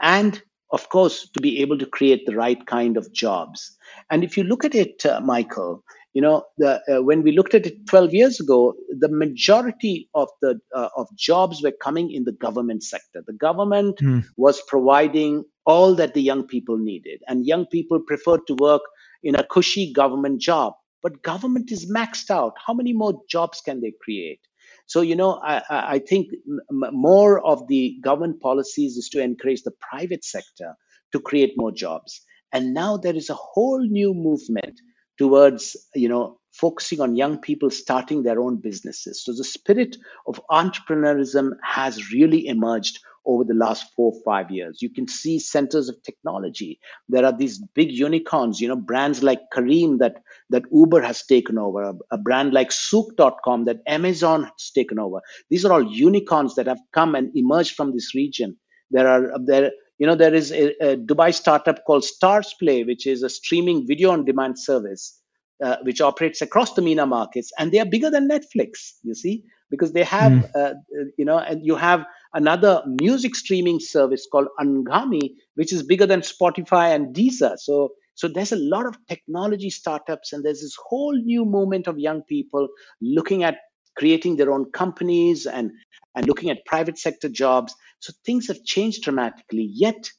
[0.00, 3.76] And of course, to be able to create the right kind of jobs.
[4.10, 5.82] And if you look at it, uh, Michael,
[6.14, 10.28] you know, the, uh, when we looked at it 12 years ago, the majority of
[10.42, 13.22] the uh, of jobs were coming in the government sector.
[13.26, 14.24] The government mm.
[14.36, 18.82] was providing all that the young people needed, and young people preferred to work
[19.22, 20.72] in a cushy government job.
[21.02, 22.54] But government is maxed out.
[22.66, 24.40] How many more jobs can they create?
[24.88, 26.30] So, you know, I, I think
[26.68, 30.74] more of the government policies is to encourage the private sector
[31.12, 32.22] to create more jobs.
[32.52, 34.80] And now there is a whole new movement
[35.18, 39.22] towards, you know, focusing on young people starting their own businesses.
[39.22, 39.96] So the spirit
[40.26, 44.80] of entrepreneurship has really emerged over the last four or five years.
[44.80, 46.80] You can see centers of technology.
[47.10, 51.58] There are these big unicorns, you know, brands like Careem that, that Uber has taken
[51.58, 55.20] over, a, a brand like Souq.com that Amazon has taken over.
[55.50, 58.56] These are all unicorns that have come and emerged from this region.
[58.90, 63.22] There are there you know there is a, a Dubai startup called Starzplay, which is
[63.22, 65.20] a streaming video on demand service.
[65.60, 68.92] Uh, which operates across the MENA markets, and they are bigger than Netflix.
[69.02, 70.50] You see, because they have, mm.
[70.54, 70.74] uh,
[71.16, 76.20] you know, and you have another music streaming service called Anghami, which is bigger than
[76.20, 77.56] Spotify and Deezer.
[77.58, 82.00] So, so there's a lot of technology startups, and there's this whole new movement of
[82.00, 82.66] young people
[83.00, 83.58] looking at
[83.96, 85.70] creating their own companies and
[86.16, 87.72] and looking at private sector jobs.
[88.00, 89.70] So things have changed dramatically.
[89.72, 90.10] Yet,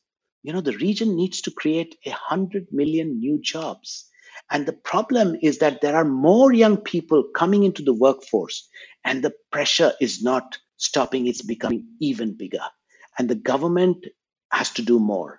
[0.44, 4.08] you know, the region needs to create a hundred million new jobs.
[4.50, 8.70] And the problem is that there are more young people coming into the workforce,
[9.04, 12.64] and the pressure is not stopping, it's becoming even bigger.
[13.18, 14.08] And the government
[14.54, 15.39] has to do more.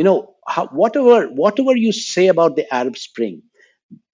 [0.00, 3.42] You know, how, whatever, whatever you say about the Arab Spring,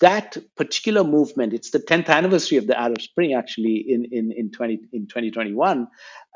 [0.01, 4.51] that particular movement, it's the 10th anniversary of the Arab Spring actually in, in, in,
[4.51, 5.87] 20, in 2021.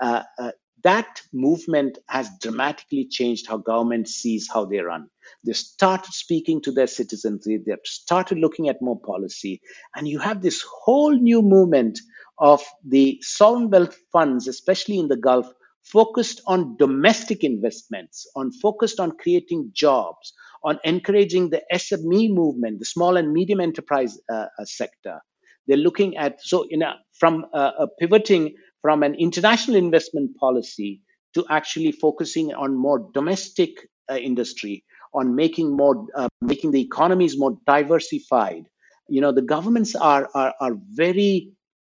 [0.01, 0.53] Uh, uh,
[0.84, 5.09] that movement has dramatically changed how government sees how they run.
[5.44, 9.62] They've started speaking to their citizens, they've started looking at more policy,
[9.96, 11.98] and you have this whole new movement
[12.38, 15.53] of the sovereign wealth funds, especially in the Gulf,
[15.85, 20.33] focused on domestic investments, on focused on creating jobs,
[20.64, 25.20] on encouraging the SME movement, the small and medium enterprise uh, uh, sector.
[25.66, 31.03] They're looking at so in a, from uh, a pivoting from an international investment policy
[31.35, 33.70] to actually focusing on more domestic
[34.11, 38.64] uh, industry, on making more uh, making the economies more diversified.
[39.09, 41.53] You know, the governments are are, are very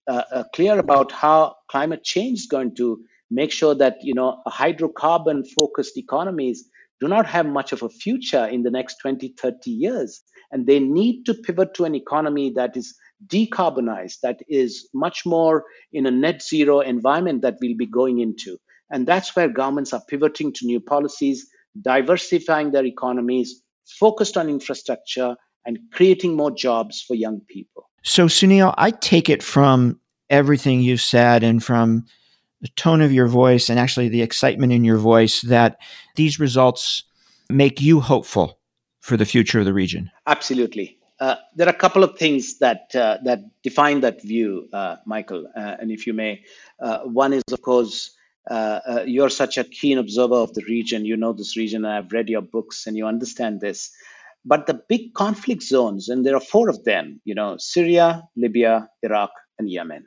[0.06, 5.44] uh, clear about how climate change is going to make sure that you know hydrocarbon
[5.58, 6.68] focused economies
[7.00, 10.22] do not have much of a future in the next 20 30 years.
[10.52, 12.94] And they need to pivot to an economy that is
[13.26, 18.58] decarbonized that is much more in a net zero environment that we'll be going into.
[18.90, 21.48] And that's where governments are pivoting to new policies
[21.80, 23.62] diversifying their economies
[23.98, 27.90] focused on infrastructure and creating more jobs for young people.
[28.02, 29.98] So sunil i take it from
[30.30, 32.04] everything you've said and from
[32.64, 35.76] the tone of your voice and actually the excitement in your voice that
[36.16, 37.02] these results
[37.50, 38.58] make you hopeful
[39.00, 40.10] for the future of the region.
[40.26, 40.96] Absolutely.
[41.20, 45.46] Uh, there are a couple of things that uh, that define that view, uh, Michael,
[45.54, 46.42] uh, and if you may,
[46.80, 48.16] uh, one is of course
[48.50, 51.04] uh, you're such a keen observer of the region.
[51.04, 51.84] You know this region.
[51.84, 53.90] I've read your books, and you understand this.
[54.46, 57.20] But the big conflict zones, and there are four of them.
[57.24, 60.06] You know, Syria, Libya, Iraq, and Yemen.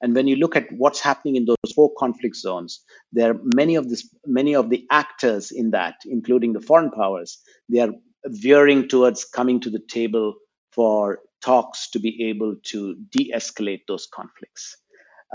[0.00, 3.74] And when you look at what's happening in those four conflict zones, there are many
[3.74, 7.38] of this, many of the actors in that, including the foreign powers,
[7.68, 7.92] they are
[8.26, 10.34] veering towards coming to the table
[10.72, 14.76] for talks to be able to de-escalate those conflicts.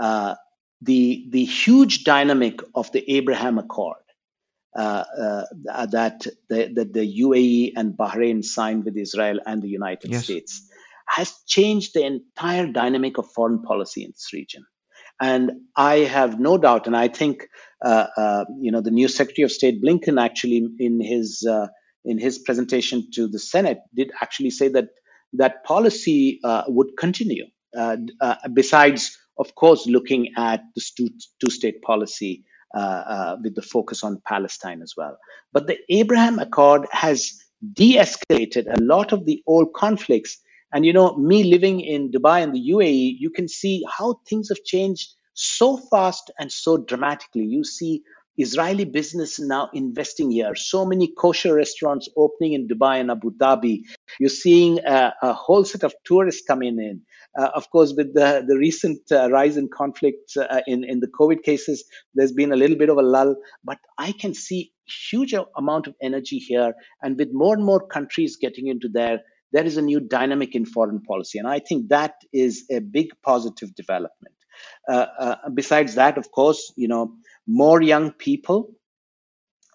[0.00, 0.34] Uh,
[0.82, 3.96] the the huge dynamic of the Abraham Accord
[4.76, 10.10] uh, uh, that the, the, the UAE and Bahrain signed with Israel and the United
[10.10, 10.24] yes.
[10.24, 10.68] States
[11.08, 14.64] has changed the entire dynamic of foreign policy in this region.
[15.20, 17.46] And I have no doubt, and I think
[17.84, 21.68] uh, uh, you know the new Secretary of State Blinken actually in his uh,
[22.04, 24.88] in his presentation to the Senate did actually say that
[25.34, 27.46] that policy uh, would continue.
[27.76, 31.08] Uh, uh, besides, of course, looking at the two,
[31.40, 32.44] two-state policy
[33.42, 35.16] with the focus on Palestine as well.
[35.52, 37.32] But the Abraham Accord has
[37.72, 40.40] de-escalated a lot of the old conflicts
[40.74, 44.48] and you know, me living in Dubai and the UAE, you can see how things
[44.48, 47.44] have changed so fast and so dramatically.
[47.44, 48.02] You see
[48.38, 50.56] Israeli business now investing here.
[50.56, 53.82] So many kosher restaurants opening in Dubai and Abu Dhabi.
[54.18, 57.02] You're seeing a, a whole set of tourists coming in.
[57.38, 61.08] Uh, of course, with the, the recent uh, rise in conflict uh, in, in the
[61.08, 64.72] COVID cases, there's been a little bit of a lull, but I can see
[65.10, 66.74] huge amount of energy here.
[67.02, 69.20] And with more and more countries getting into there,
[69.54, 71.38] there is a new dynamic in foreign policy.
[71.38, 74.34] And I think that is a big positive development.
[74.88, 77.14] Uh, uh, besides that, of course, you know,
[77.46, 78.72] more young people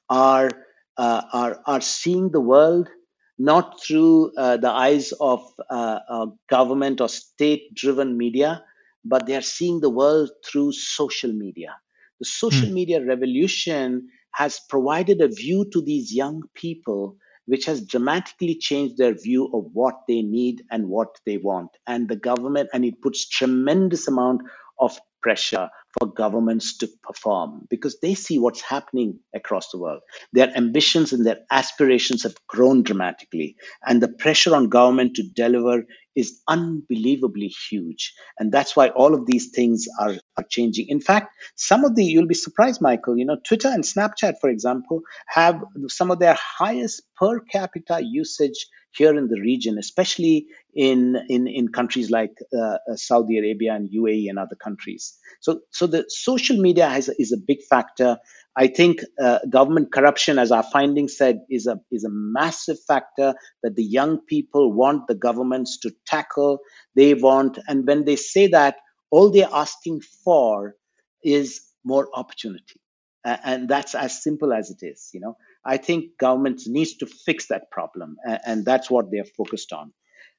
[0.09, 0.49] are
[0.97, 2.89] uh, are are seeing the world
[3.37, 8.61] not through uh, the eyes of uh, government or state-driven media,
[9.05, 11.77] but they are seeing the world through social media.
[12.19, 12.73] The social mm.
[12.73, 17.15] media revolution has provided a view to these young people
[17.49, 21.71] which has dramatically changed their view of what they need and what they want.
[21.87, 24.41] And the government, and it puts tremendous amount
[24.79, 30.01] of pressure for governments to perform because they see what's happening across the world.
[30.31, 35.85] Their ambitions and their aspirations have grown dramatically, and the pressure on government to deliver
[36.19, 38.13] is unbelievably huge.
[38.37, 40.87] And that's why all of these things are, are changing.
[40.89, 44.49] In fact, some of the, you'll be surprised, Michael, you know, Twitter and Snapchat, for
[44.49, 51.15] example, have some of their highest per capita usage here in the region, especially in
[51.29, 55.17] in, in countries like uh, uh Saudi Arabia and UAE and other countries.
[55.41, 58.17] So so the social media has, is a big factor.
[58.59, 63.33] I think uh, government corruption, as our findings said, is a is a massive factor
[63.63, 66.59] that the young people want the governments to tackle.
[66.93, 68.75] They want, and when they say that,
[69.11, 70.75] all they're asking for
[71.23, 72.81] is more opportunity,
[73.23, 75.09] uh, and that's as simple as it is.
[75.13, 79.31] You know, I think governments needs to fix that problem, and, and that's what they're
[79.37, 79.93] focused on.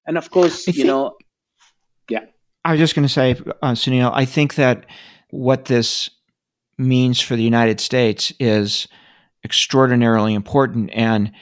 [0.07, 1.17] And of course, you know,
[2.11, 2.27] yeah.
[2.67, 3.31] I was just going to say,
[3.63, 4.85] uh, Sunil, I think that
[5.31, 6.11] what this
[6.81, 8.89] means for the United States is
[9.45, 11.33] extraordinarily important, and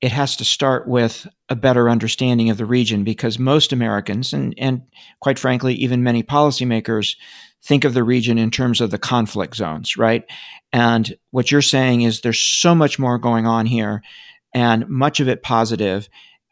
[0.00, 4.54] it has to start with a better understanding of the region because most Americans, and,
[4.58, 4.82] and
[5.20, 7.16] quite frankly, even many policymakers,
[7.64, 10.24] think of the region in terms of the conflict zones, right?
[10.72, 14.02] And what you're saying is there's so much more going on here
[14.52, 16.08] and much of it positive.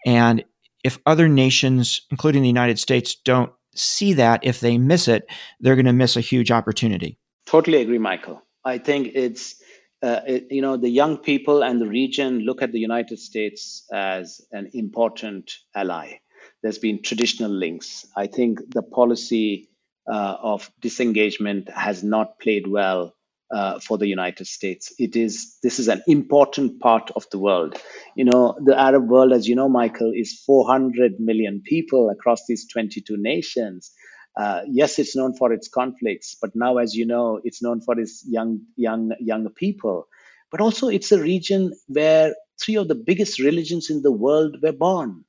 [0.07, 0.45] And
[0.84, 5.26] if other nations, including the United States, don't see that, if they miss it,
[5.59, 7.18] they're going to miss a huge opportunity.
[7.51, 8.40] Totally agree, Michael.
[8.64, 9.61] I think it's,
[10.05, 13.84] uh, it, you know, the young people and the region look at the United States
[13.92, 16.20] as an important ally.
[16.62, 18.07] There's been traditional links.
[18.16, 19.68] I think the policy
[20.09, 23.16] uh, of disengagement has not played well
[23.51, 24.94] uh, for the United States.
[25.01, 27.76] It is this is an important part of the world.
[28.14, 32.68] You know, the Arab world, as you know, Michael, is 400 million people across these
[32.72, 33.90] 22 nations.
[34.37, 37.99] Uh, yes, it's known for its conflicts, but now, as you know, it's known for
[38.01, 40.09] its young, young, young people.
[40.51, 44.72] But also, it's a region where three of the biggest religions in the world were
[44.72, 45.24] born.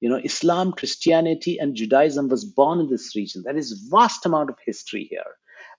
[0.00, 3.42] You know, Islam, Christianity, and Judaism was born in this region.
[3.44, 5.24] There is vast amount of history here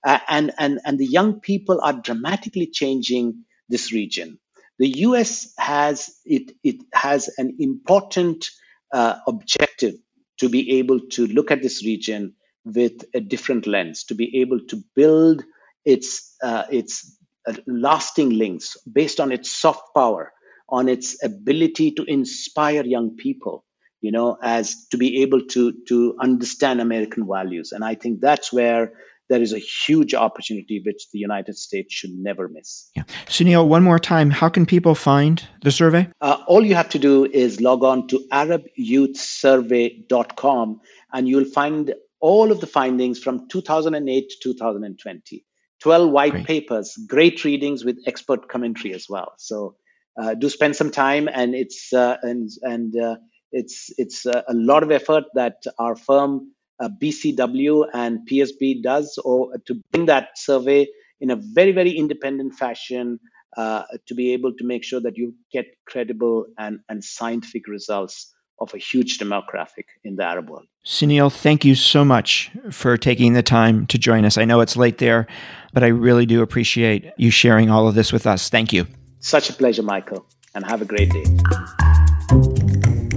[0.05, 4.39] uh, and, and, and the young people are dramatically changing this region.
[4.79, 8.49] The US has it, it has an important
[8.93, 9.95] uh, objective
[10.39, 12.35] to be able to look at this region
[12.65, 15.43] with a different lens, to be able to build
[15.85, 20.31] its uh, its uh, lasting links based on its soft power,
[20.69, 23.65] on its ability to inspire young people,
[24.01, 27.71] you know, as to be able to to understand American values.
[27.71, 28.93] And I think that's where
[29.29, 32.91] there is a huge opportunity which the United States should never miss.
[32.95, 33.03] Yeah.
[33.25, 36.09] Sunil, one more time, how can people find the survey?
[36.21, 40.81] Uh, all you have to do is log on to arabyouthsurvey.com
[41.13, 41.93] and you'll find
[42.23, 45.45] all of the findings from 2008 to 2020.
[45.81, 46.47] 12 white great.
[46.47, 49.33] papers, great readings with expert commentary as well.
[49.37, 49.75] So
[50.17, 53.15] uh, do spend some time and it's uh, and and uh,
[53.51, 59.19] it's it's uh, a lot of effort that our firm uh, BCW and PSB does,
[59.23, 60.87] or to bring that survey
[61.19, 63.19] in a very, very independent fashion
[63.57, 68.33] uh, to be able to make sure that you get credible and, and scientific results
[68.63, 70.65] of a huge demographic in the Arab world.
[70.85, 74.37] Sunil, thank you so much for taking the time to join us.
[74.37, 75.27] I know it's late there,
[75.73, 78.49] but I really do appreciate you sharing all of this with us.
[78.49, 78.87] Thank you.
[79.19, 81.23] Such a pleasure, Michael, and have a great day.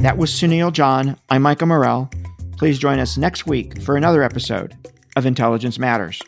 [0.02, 1.16] That was Sunil John.
[1.30, 2.10] I'm Michael Morell.
[2.58, 4.76] Please join us next week for another episode
[5.16, 6.22] of Intelligence Matters.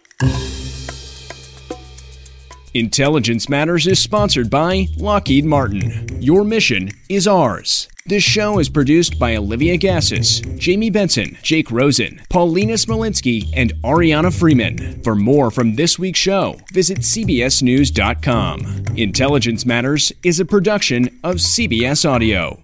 [2.74, 6.20] Intelligence Matters is sponsored by Lockheed Martin.
[6.20, 7.88] Your mission is ours.
[8.04, 14.32] This show is produced by Olivia Gazis, Jamie Benson, Jake Rosen, Paulina Smolinski, and Ariana
[14.36, 15.02] Freeman.
[15.02, 18.96] For more from this week's show, visit CBSNews.com.
[18.96, 22.62] Intelligence Matters is a production of CBS Audio.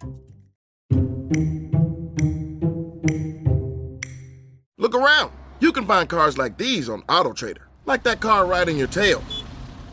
[4.78, 5.32] Look around.
[5.60, 9.22] You can find cars like these on AutoTrader, like that car riding your tail.